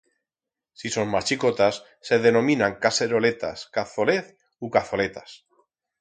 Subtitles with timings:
[0.81, 1.75] Si son mas chicotas,
[2.07, 4.25] se denominan caseroletas, cazolez
[4.65, 5.29] u cazoletas.